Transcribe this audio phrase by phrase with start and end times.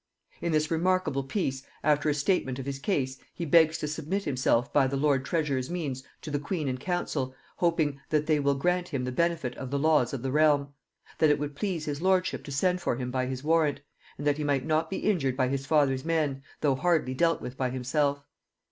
[0.41, 4.73] In this remarkable piece, after a statement of his case, he begs to submit himself
[4.73, 8.87] by the lord treasurer's means to the queen and council, hoping that they will grant
[8.87, 10.73] him the benefit of the laws of the realm;
[11.19, 13.81] that it would please his lordship to send for him by his warrant;
[14.17, 17.55] and that he might not be injured by his father's men, though hardly dealt with
[17.55, 18.23] by himself.